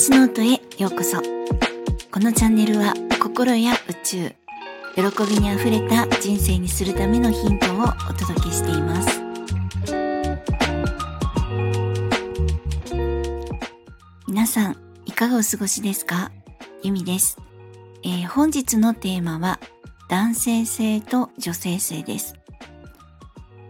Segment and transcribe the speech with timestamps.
[0.00, 1.20] 私ノートへようこそ。
[2.12, 4.30] このチャンネルは心や宇宙
[4.94, 9.20] 喜びにあふれた人生にするためのヒントをお届けしています。
[14.28, 16.30] 皆さんいかがお過ごしですか？
[16.84, 17.36] ゆみです、
[18.04, 19.58] えー、本日のテーマは
[20.08, 22.36] 男性性と女性性です。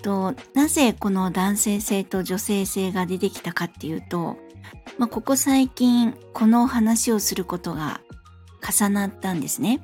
[0.00, 4.38] となぜこの男性性と女性性が出てきたかっていうと
[4.98, 8.00] まあ、ここ最近この話をすることが
[8.62, 9.80] 重なったんですね。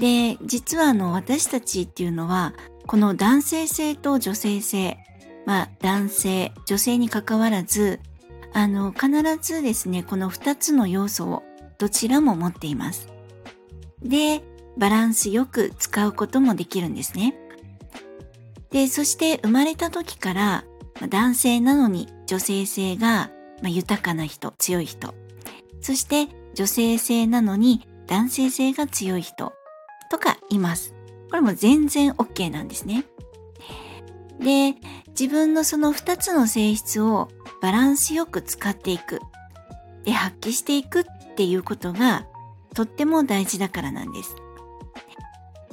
[0.00, 2.54] で、実はあの私たちっていうのは
[2.86, 4.98] この男性性と女性性、
[5.46, 8.00] まあ男性、女性に関わらず、
[8.52, 9.08] あの必
[9.40, 11.42] ずですね、この2つの要素を
[11.78, 13.08] どちらも持っています。
[14.02, 14.42] で、
[14.76, 17.34] バランスよく使うこともできるんですね。
[18.70, 20.64] で、そして生まれた時から
[21.08, 23.30] 男性なのに女性性が
[23.62, 25.14] まあ、豊かな人、強い人。
[25.80, 29.52] そして女性性なのに男性性が強い人
[30.10, 30.94] とかいます。
[31.30, 33.04] これも全然 OK なんですね。
[34.38, 34.74] で、
[35.08, 37.28] 自分のその2つの性質を
[37.62, 39.20] バランスよく使っていく。
[40.04, 41.04] で、発揮していくっ
[41.36, 42.26] ていうことが
[42.74, 44.36] とっても大事だからなんです。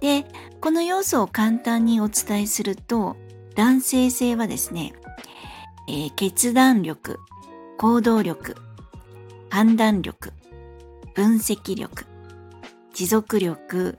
[0.00, 0.26] で、
[0.60, 3.16] この要素を簡単にお伝えすると、
[3.54, 4.92] 男性性はですね、
[5.88, 7.20] えー、決断力、
[7.76, 8.56] 行動力、
[9.50, 10.32] 判断力、
[11.14, 12.06] 分析力、
[12.92, 13.98] 持続力、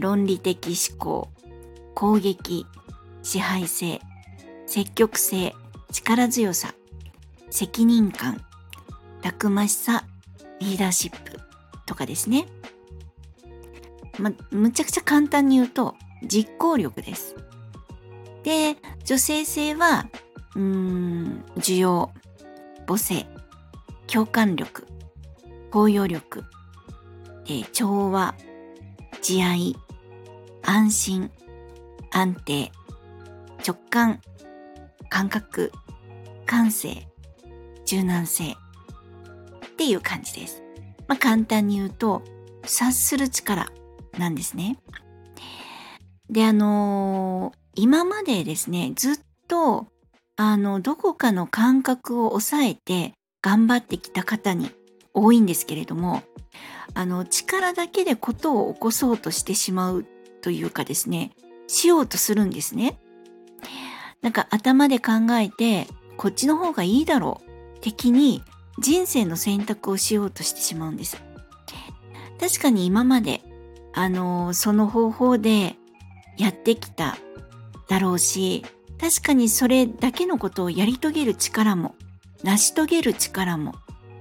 [0.00, 1.28] 論理的思考、
[1.94, 2.66] 攻撃、
[3.22, 4.00] 支配性、
[4.66, 5.54] 積極性、
[5.92, 6.74] 力強さ、
[7.50, 8.40] 責任感、
[9.20, 10.04] たくましさ、
[10.60, 11.38] リーダーシップ
[11.86, 12.46] とかですね。
[14.18, 17.34] ま、むちゃくちゃ簡単に言うと、実行力です。
[18.44, 20.06] で、女性性は、
[20.54, 22.10] うーん、需要、
[22.90, 23.24] 母性、
[24.12, 24.84] 共感力、
[25.70, 26.44] 包容力、
[27.46, 28.34] えー、調和、
[29.22, 29.76] 慈愛、
[30.64, 31.30] 安心、
[32.10, 32.72] 安定、
[33.64, 34.20] 直感、
[35.08, 35.70] 感覚、
[36.46, 37.06] 感性、
[37.84, 38.56] 柔軟性っ
[39.76, 40.64] ていう感じです。
[41.06, 42.24] まあ、簡単に言うと、
[42.64, 43.70] 察する力
[44.18, 44.78] なんですね。
[46.28, 49.86] で、あのー、今までですね、ずっと
[50.42, 53.12] あの、どこかの感覚を抑えて
[53.42, 54.70] 頑張ってきた方に
[55.12, 56.22] 多いんですけれども、
[56.94, 60.06] あの、力だけでことを起こそうとしてしまう
[60.40, 61.32] というかですね、
[61.66, 62.98] しようとするんですね。
[64.22, 65.86] なんか頭で考えて、
[66.16, 67.42] こっちの方がいいだろ
[67.76, 68.42] う、的に
[68.78, 71.22] 人生の選択をしようとしてしまうんです。
[72.40, 73.42] 確かに今まで、
[73.92, 75.76] あの、その方法で
[76.38, 77.18] やってきた
[77.90, 78.64] だろうし、
[79.00, 81.94] 確かにそれだけのことをやり遂げる力も
[82.44, 83.74] 成し遂げる力も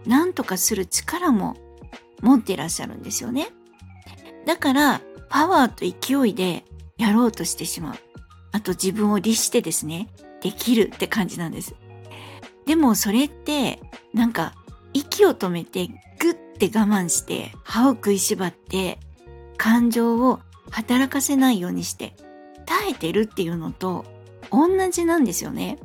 [0.05, 1.57] 何とかする力も
[2.21, 3.49] 持っていらっしゃるんですよね。
[4.45, 6.63] だからパワーと勢いで
[6.97, 7.95] やろうとしてしまう。
[8.51, 10.07] あと自分を律してですね、
[10.41, 11.75] できるって感じなんです。
[12.65, 13.79] でもそれって
[14.13, 14.53] なんか
[14.93, 15.87] 息を止めて
[16.19, 18.99] グッて我慢して歯を食いしばって
[19.57, 20.39] 感情を
[20.71, 22.15] 働かせないようにして
[22.65, 24.05] 耐えてるっていうのと
[24.51, 25.77] 同じなんですよね。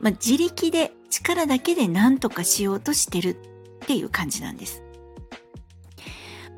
[0.00, 3.36] まあ、自力で力だけで何とかしようとしてるっ
[3.86, 4.82] ていう感じなんです。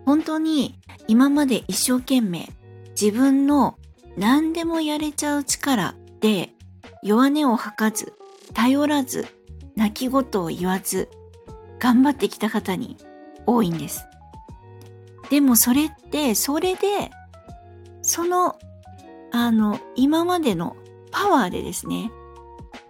[0.05, 0.75] 本当に
[1.09, 2.49] 今まで一生懸命
[3.01, 3.79] 自分の
[4.17, 6.51] 何でもやれちゃう力で
[7.03, 8.13] 弱音を吐かず、
[8.53, 9.27] 頼らず、
[9.77, 11.09] 泣き言を言わず、
[11.79, 12.99] 頑張ってきた方に
[13.47, 14.05] 多いんです。
[15.31, 17.11] でもそれって、それで、
[18.03, 18.59] その、
[19.33, 20.77] あの、今までの
[21.21, 22.11] パワーでですね、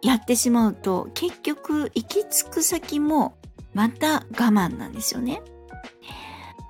[0.02, 3.34] やってしまうと結局行き着く先も
[3.74, 5.42] また我慢なんですよね。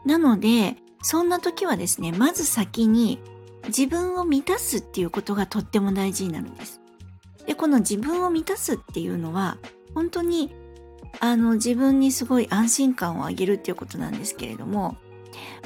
[0.07, 3.21] なので、そんな時はですね、まず先に
[3.67, 6.81] 自分を満たすっていうことがとっても大事になるんです。
[7.47, 9.59] で、この自分を満たすっていうのは、
[9.95, 10.51] 本当に
[11.21, 14.97] あの自分にすごい安心感をあげるっていうことなんですけれども、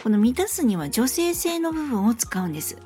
[0.03, 2.79] この満たすには女性性の部分を使うんです。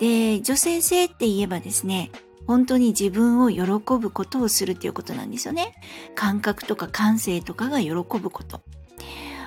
[0.00, 2.10] で、女性性って言えばですね、
[2.46, 3.62] 本当に自分を喜
[3.98, 5.74] ぶことをするっていうことなんですよね。
[6.16, 8.62] 感覚とか感性とかが喜ぶこと。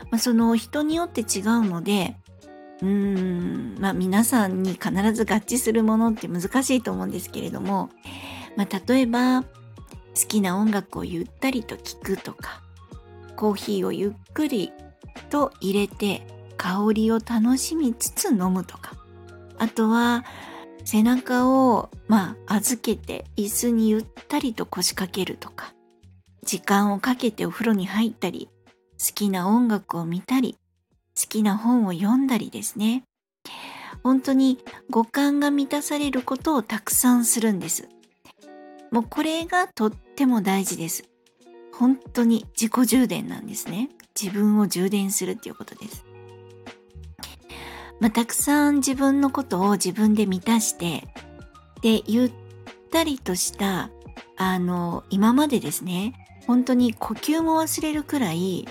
[0.09, 2.15] まあ、その人によって違うので、
[2.81, 7.89] うーん、まあ皆さんに必ず合致するものって難しいと思うんですけれども、
[8.55, 9.47] まあ例えば、好
[10.27, 12.61] きな音楽をゆったりと聴くとか、
[13.35, 14.71] コーヒーをゆっくり
[15.29, 16.27] と入れて
[16.57, 18.95] 香りを楽しみつつ飲むとか、
[19.57, 20.25] あとは
[20.83, 25.73] 背中をまあ預けて椅子にゆったりと腰掛けるとか
[26.43, 28.49] 時間をかけてお風呂に入ったり、
[28.99, 30.57] 好きな音楽を見たり、
[31.19, 33.03] 好きな本を読んだりですね。
[34.03, 34.59] 本当に
[34.89, 37.87] 五感が満たされることをたくさんするんです。
[38.91, 41.03] もうこれがとっても大事です。
[41.73, 43.89] 本当に自己充電なんですね。
[44.19, 46.05] 自分を充電するっていうことです。
[47.99, 51.07] まあ、たくさん自分のことを自分で満たして、
[51.81, 52.31] で、ゆっ
[52.91, 53.89] たりとした、
[54.35, 56.13] あの、今までですね、
[56.47, 58.67] 本当に呼吸も忘れるくらい、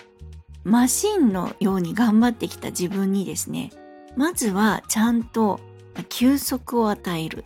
[0.65, 3.71] マシンのように頑張ってきた自分にですね、
[4.17, 5.61] まずはちゃんと
[6.09, 7.45] 休息を与える。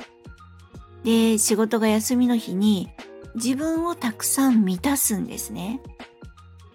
[1.05, 2.91] で、仕事が休みの日に
[3.37, 5.81] 自分をたくさん満たすんですね。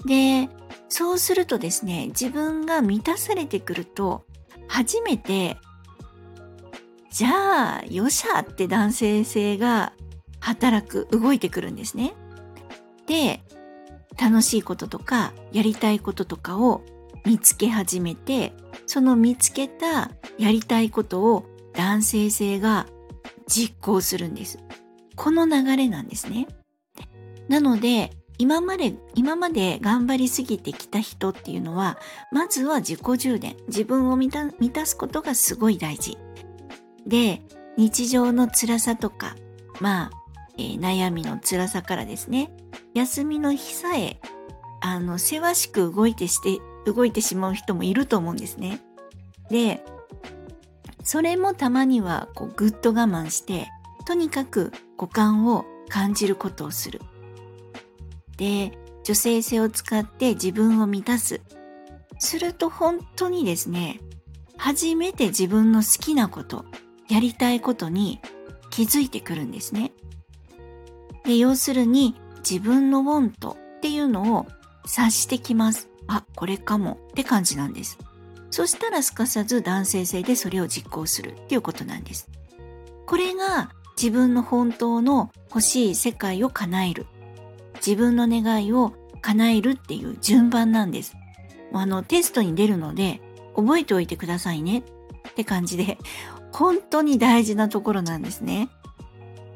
[0.05, 0.49] で、
[0.89, 4.23] そうするとですね、自分が満たされてくると、
[4.71, 5.57] 初めて、
[7.11, 9.91] じゃあ、よっしゃって男性性が
[10.39, 12.13] 働く、動いてくるんですね。
[13.05, 13.41] で、
[14.17, 16.83] 楽しいこととか、やりたいこととかを
[17.25, 18.53] 見つけ始めて、
[18.87, 22.87] その見つけたやりたいことを男性性が
[23.47, 24.57] 実行するんです。
[25.17, 26.47] この流れなんですね。
[27.49, 31.99] なので、今まで、今まで頑張りすぎてきた人っていうのは、
[32.31, 36.17] まずは自己充電、自分を満た満たすことがすごい大事。
[37.05, 37.43] で、
[37.77, 39.35] 日常の辛さとか、
[39.79, 40.11] まあ、
[40.57, 42.51] えー、悩みの辛さからですね、
[42.95, 44.19] 休みの日さえ、
[44.81, 46.59] あの、せわしく動いてして、
[46.91, 48.81] 動いてしまう人もいると思うんですね。
[49.51, 49.85] で、
[51.03, 53.69] それもたまにはこうぐっと我慢して
[54.07, 57.01] とにかく五感を感じることをする。
[58.41, 58.71] で
[59.03, 61.41] 女性性を使って自分を満たす。
[62.17, 63.99] すると本当にですね
[64.57, 66.65] 初めて自分の好きなこと
[67.07, 68.19] やりたいことに
[68.71, 69.91] 気づいてくるんですね。
[71.23, 74.47] で要するに自分のウォントっていうのを
[74.85, 75.87] 察してきます。
[76.07, 77.99] あ、これかもって感じなんです。
[78.49, 82.27] そしたらすかさず男性性でそれを実行するっていうことなんです。
[83.05, 87.05] これが自分の本当の欲しい世界を叶える。
[87.85, 91.15] 自分の願いを叶えるっていう順番なんです。
[91.73, 93.21] あの、テストに出るので、
[93.55, 94.79] 覚えておいてくださいね
[95.29, 95.97] って感じで、
[96.51, 98.69] 本当に大事なところなんですね。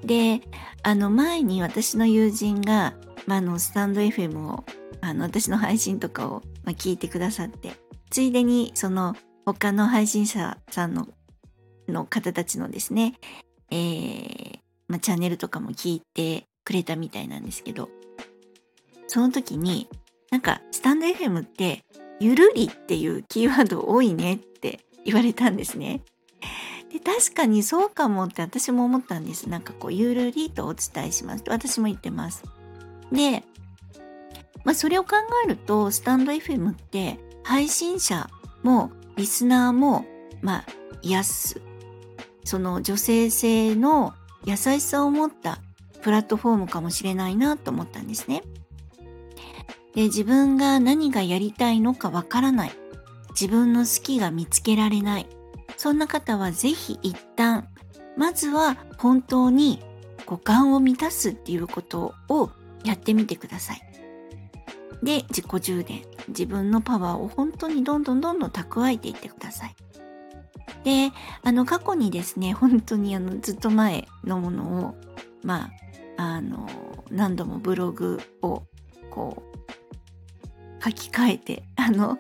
[0.04, 0.42] で、
[0.84, 2.94] あの、前に私の友人が、
[3.26, 4.66] まあ、の、スタンド FM を、
[5.02, 7.74] あの、私の配信とかを、ま、聞いてくださって、
[8.10, 11.08] ついでにその他の配信者さんの
[11.88, 13.14] の方たちのですね、
[13.72, 17.90] えー、まあ、チャンネルとかも聞いてくれたみたいなんですけど、
[19.08, 19.88] その時に、
[20.32, 21.84] なんか、スタンド FM って、
[22.20, 26.02] ゆるりっていうキーワード多いねって 言われたんですね。
[26.92, 29.50] で、確かにそうかもって私も思ったんです。
[29.50, 31.44] なんかこう、ゆるりとお伝えします。
[31.48, 32.44] 私も言ってます。
[33.12, 33.44] で、
[34.64, 35.12] まあそれを考
[35.46, 38.30] えると、スタンド FM って配信者
[38.64, 40.06] もリスナーも、
[40.42, 40.66] まあ、
[41.02, 41.62] 癒す。
[42.44, 44.14] その女性性の
[44.46, 45.60] 優しさを持った
[46.02, 48.44] プラットフォームかもしれないなと思ったんですね。
[49.96, 52.72] で、自分が何がやりたいのかわからない。
[53.30, 55.28] 自分の好きが見つけられない。
[55.78, 57.68] そんな方はぜひ一旦、
[58.18, 59.82] まずは本当に
[60.26, 62.52] 五感を満たすっていうことを
[62.84, 63.82] やってみてください。
[65.04, 66.02] で、自己充電。
[66.28, 69.76] 自分のパワーを本当にどんどんどんどん蓄えていってください。
[70.84, 71.12] で、
[71.44, 74.96] あの、過去にですね、本当にあの、ずっと前のものを、
[75.44, 75.70] ま
[76.18, 76.68] あ、あの、
[77.12, 78.64] 何度もブログを、
[79.10, 79.65] こう、
[80.86, 82.20] 書き換えて、 あの、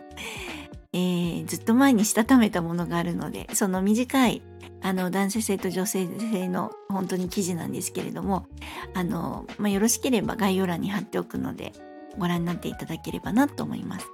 [0.94, 4.42] えー、ずっと前にしたためたものがあるので、その短い、
[4.82, 8.48] あの、男性性と女性性の本当に記事なんですけれども、
[8.94, 11.74] あの、まあ、よろしければ概要欄に貼っておくので、
[12.18, 14.08] ご覧になっていただければなと思います。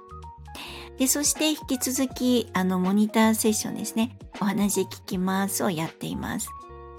[0.98, 4.16] で、そして引き続き、あの、モニターセッションですね。
[4.40, 6.48] お話聞きますをやっています。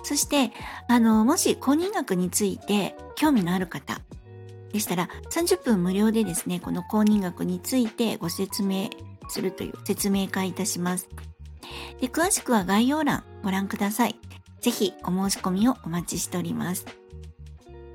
[0.03, 0.51] そして、
[0.87, 4.01] あの、もし公認学について興味のある方
[4.73, 8.89] でしたら、30分無料でですね、この公認学についてご説明
[9.29, 11.07] するという説明会いたします。
[12.01, 14.15] で、詳しくは概要欄ご覧ください。
[14.61, 16.85] ぜひお申し込みをお待ちしております。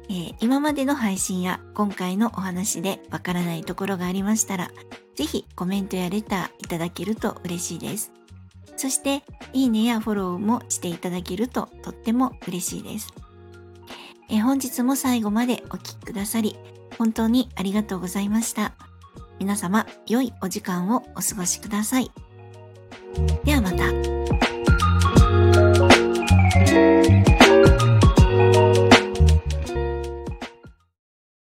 [0.09, 4.71] えー、今までの配信や今回のお話でわからないところがありましたら、
[5.17, 8.13] ぜひコメントやレターいただけると嬉しいです。
[8.77, 13.13] そして、いいねやフォローもしていただけるととっても嬉しいです。
[14.31, 16.57] え、本日も最後までお聴きくださり、
[16.99, 18.75] 本当にありがとうございました。
[19.39, 22.11] 皆様、良いお時間をお過ごしください。
[23.45, 24.18] ではまた。